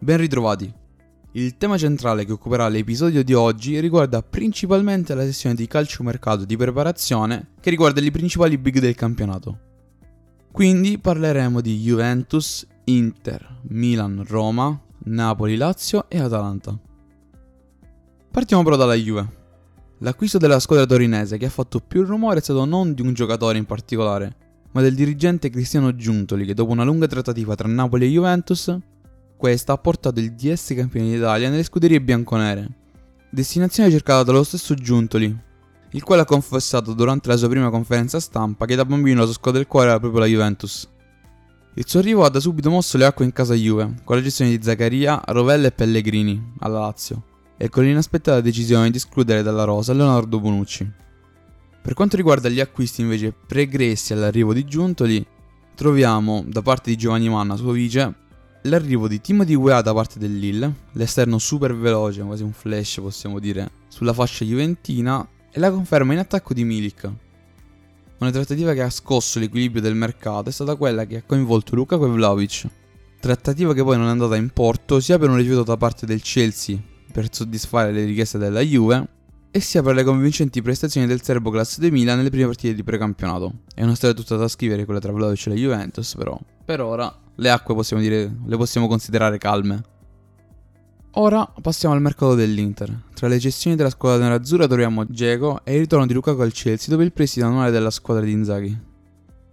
[0.00, 0.72] Ben ritrovati.
[1.32, 6.56] Il tema centrale che occuperà l'episodio di oggi riguarda principalmente la sessione di calciomercato di
[6.56, 9.58] preparazione che riguarda i principali big del campionato.
[10.52, 16.78] Quindi parleremo di Juventus, Inter, Milan, Roma, Napoli, Lazio e Atalanta.
[18.30, 19.36] Partiamo però dalla Juve.
[19.98, 23.58] L'acquisto della squadra torinese che ha fatto più rumore è stato non di un giocatore
[23.58, 24.36] in particolare,
[24.70, 28.78] ma del dirigente Cristiano Giuntoli che dopo una lunga trattativa tra Napoli e Juventus
[29.38, 32.68] questa ha portato il DS campione d'Italia nelle scuderie bianconere.
[33.30, 35.34] Destinazione cercata dallo stesso Giuntoli,
[35.92, 39.34] il quale ha confessato durante la sua prima conferenza stampa che da bambino la sua
[39.34, 40.88] squadra del cuore era proprio la Juventus.
[41.74, 44.50] Il suo arrivo ha da subito mosso le acque in casa Juve, con la gestione
[44.50, 47.22] di Zaccaria, Rovella e Pellegrini, alla Lazio,
[47.56, 50.90] e con l'inaspettata decisione di escludere dalla rosa Leonardo Bonucci.
[51.80, 55.24] Per quanto riguarda gli acquisti invece pregressi all'arrivo di Giuntoli,
[55.76, 58.26] troviamo da parte di Giovanni Manna, suo vice,
[58.62, 63.38] l'arrivo di Timothy Weah da parte del Lille, l'esterno super veloce, quasi un flash possiamo
[63.38, 67.10] dire, sulla fascia juventina e la conferma in attacco di Milik.
[68.18, 72.04] Una trattativa che ha scosso l'equilibrio del mercato è stata quella che ha coinvolto Lukaku
[72.04, 72.66] e Vlaovic.
[73.20, 76.20] Trattativa che poi non è andata in porto sia per un rifiuto da parte del
[76.22, 76.78] Chelsea
[77.12, 79.08] per soddisfare le richieste della Juve
[79.50, 83.60] e sia per le convincenti prestazioni del serbo classe 2000 nelle prime partite di precampionato.
[83.74, 87.12] È una storia tutta da scrivere quella tra Vlaovic e la Juventus, però per ora
[87.40, 89.82] le acque possiamo dire, le possiamo considerare calme.
[91.12, 93.04] Ora passiamo al mercato dell'Inter.
[93.14, 96.88] Tra le gestioni della squadra nerazzurra troviamo Diego e il ritorno di Lukaku al Chelsea
[96.90, 98.86] dove il prestito annuale della squadra di Inzaghi.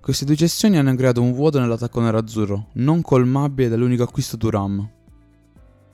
[0.00, 4.88] Queste due gestioni hanno creato un vuoto nell'attacco nerazzurro, non colmabile dall'unico acquisto Turam.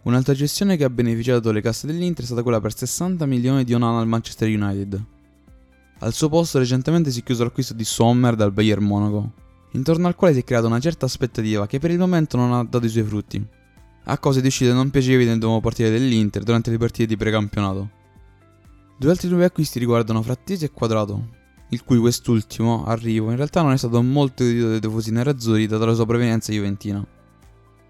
[0.02, 3.74] Un'altra gestione che ha beneficiato le casse dell'Inter è stata quella per 60 milioni di
[3.74, 5.04] Onana al Manchester United.
[6.00, 9.32] Al suo posto recentemente si è chiuso l'acquisto di Sommer dal Bayern Monaco,
[9.76, 12.64] intorno al quale si è creata una certa aspettativa che per il momento non ha
[12.64, 13.46] dato i suoi frutti,
[14.04, 17.90] a cause di uscite non piacevoli nel nuovo partire dell'Inter durante le partite di precampionato.
[18.98, 21.28] Due altri nuovi acquisti riguardano Frattesi e Quadrato,
[21.70, 25.84] il cui quest'ultimo arrivo in realtà non è stato molto udito dai tifosi nerazzurri data
[25.84, 27.04] la sua provenienza juventina.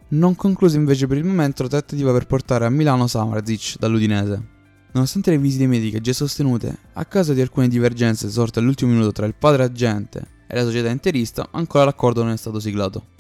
[0.09, 4.55] Non conclusa invece per il momento la trattativa per portare a Milano Samarzic dall'Udinese.
[4.93, 9.27] Nonostante le visite mediche già sostenute, a causa di alcune divergenze sorte all'ultimo minuto tra
[9.27, 13.15] il padre agente e la società interista, ancora l'accordo non è stato siglato.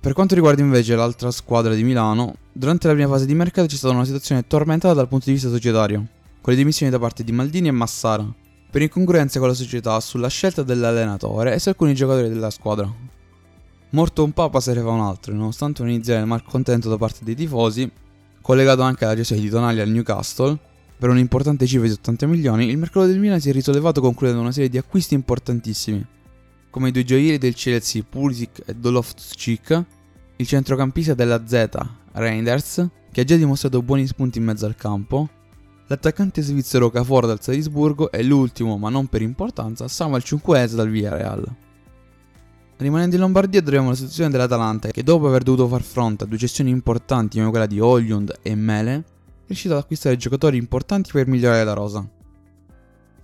[0.00, 3.76] Per quanto riguarda invece l'altra squadra di Milano, durante la prima fase di mercato c'è
[3.76, 6.06] stata una situazione tormentata dal punto di vista societario,
[6.40, 8.26] con le dimissioni da parte di Maldini e Massara,
[8.70, 12.90] per incongruenza con la società sulla scelta dell'allenatore e su alcuni giocatori della squadra.
[13.90, 17.34] Morto un papa se ne fa un altro, nonostante un iniziale malcontento da parte dei
[17.34, 17.90] tifosi,
[18.40, 20.56] collegato anche alla gestione di Tonali al Newcastle,
[20.96, 24.40] per un importante cifra di 80 milioni, il mercato del Milan si è risollevato concludendo
[24.40, 26.06] una serie di acquisti importantissimi,
[26.70, 29.84] come i due gioielli del Chelsea Pulisic e Dolofschik,
[30.36, 31.68] il centrocampista della Z,
[32.12, 35.28] Reinders, che ha già dimostrato buoni spunti in mezzo al campo,
[35.88, 41.54] l'attaccante svizzero Cafor dal Salisburgo e l'ultimo, ma non per importanza, Samuel Ciunquese dal Villarreal.
[42.76, 46.38] Rimanendo in Lombardia troviamo la situazione dell'Atalanta che dopo aver dovuto far fronte a due
[46.38, 49.02] cessioni importanti come quella di Oljund e Mele, è
[49.46, 52.08] riuscita ad acquistare giocatori importanti per migliorare la rosa.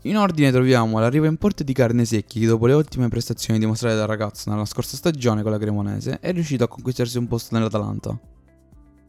[0.07, 3.97] In ordine troviamo l'arrivo in porto di Carne Secchi che dopo le ottime prestazioni dimostrate
[3.97, 8.17] dal ragazzo nella scorsa stagione con la Cremonese è riuscito a conquistarsi un posto nell'Atalanta.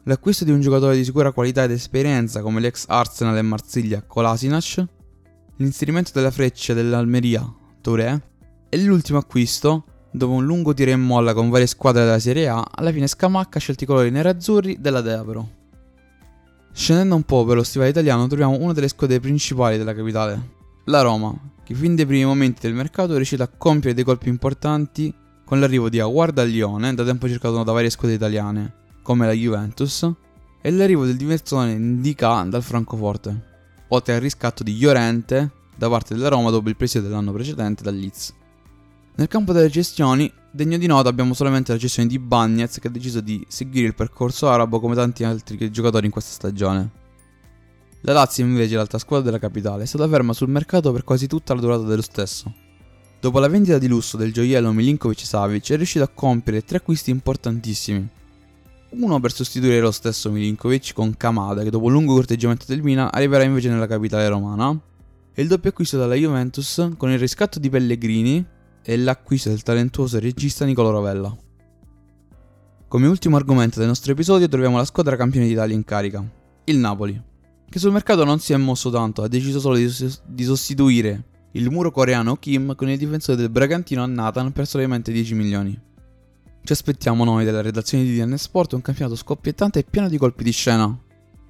[0.06, 4.86] L'acquisto di un giocatore di sicura qualità ed esperienza come l'ex Arsenal e Marsiglia Kolasinac,
[5.58, 7.48] l'inserimento della freccia dell'Almeria
[7.80, 8.20] Touré
[8.68, 12.66] e l'ultimo acquisto Dopo un lungo tiro e molla con varie squadre della Serie A,
[12.74, 15.50] alla fine Scamacca scelto i colori nerazzurri della Deapro.
[16.74, 20.56] Scendendo un po' per lo stivale italiano troviamo una delle squadre principali della capitale,
[20.88, 24.30] la Roma, che fin dai primi momenti del mercato è riuscita a compiere dei colpi
[24.30, 29.34] importanti con l'arrivo di Aguarda Lione, da tempo cercato da varie squadre italiane, come la
[29.34, 30.10] Juventus,
[30.62, 33.44] e l'arrivo del diversone Indica dal Francoforte,
[33.90, 37.96] oltre al riscatto di Llorente da parte della Roma dopo il prestito dell'anno precedente dal
[37.96, 38.34] Leeds.
[39.16, 42.92] Nel campo delle gestioni, degno di nota abbiamo solamente la gestione di Bagnez che ha
[42.92, 47.07] deciso di seguire il percorso arabo come tanti altri giocatori in questa stagione.
[48.02, 51.54] La Lazio invece, l'altra squadra della capitale, è stata ferma sul mercato per quasi tutta
[51.54, 52.54] la durata dello stesso.
[53.20, 57.10] Dopo la vendita di lusso del gioiello Milinkovic Savic è riuscito a compiere tre acquisti
[57.10, 58.08] importantissimi.
[58.90, 63.10] Uno per sostituire lo stesso Milinkovic con Kamada che dopo un lungo corteggiamento del Milan
[63.12, 64.80] arriverà invece nella capitale romana.
[65.34, 68.46] E il doppio acquisto dalla Juventus con il riscatto di Pellegrini
[68.84, 71.36] e l'acquisto del talentuoso regista Nicolo Rovella.
[72.88, 76.24] Come ultimo argomento del nostro episodio troviamo la squadra campione d'Italia in carica,
[76.64, 77.22] il Napoli,
[77.70, 81.92] che sul mercato non si è mosso tanto, ha deciso solo di, sostituire il muro
[81.92, 85.80] coreano Kim con il difensore del Bragantino a Nathan per solamente 10 milioni.
[86.64, 90.44] Ci aspettiamo noi della redazione di DN Sport un campionato scoppiettante e pieno di colpi
[90.44, 90.98] di scena,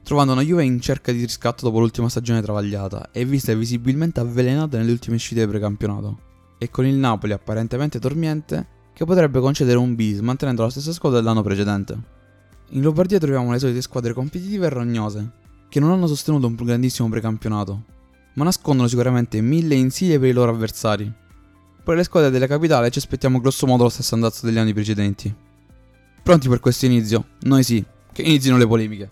[0.04, 4.78] trovando una Juve in cerca di riscatto dopo l'ultima stagione travagliata e vista visibilmente avvelenata
[4.78, 6.20] nelle ultime uscite del precampionato,
[6.58, 11.20] e con il Napoli apparentemente dormiente che potrebbe concedere un bis mantenendo la stessa squadra
[11.20, 11.98] dell'anno precedente.
[12.70, 15.32] In Lombardia troviamo le solite squadre competitive e rognose,
[15.70, 17.84] che non hanno sostenuto un grandissimo precampionato,
[18.36, 21.26] ma nascondono sicuramente mille insidie per i loro avversari
[21.88, 25.34] per le squadre della capitale ci aspettiamo grossomodo lo stesso andazzo degli anni precedenti.
[26.22, 27.28] Pronti per questo inizio?
[27.44, 27.82] Noi sì,
[28.12, 29.10] che inizino le polemiche.